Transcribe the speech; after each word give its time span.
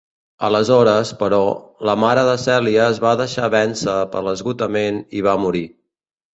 Aleshores, 0.47 1.11
però, 1.19 1.41
la 1.89 1.95
mare 2.05 2.23
de 2.29 2.33
Cèlia 2.45 2.89
es 2.95 3.03
va 3.05 3.13
deixar 3.21 3.53
vèncer 3.59 4.01
per 4.17 4.27
l'esgotament 4.31 5.01
i 5.21 5.27
va 5.31 5.41
morir. 5.47 5.67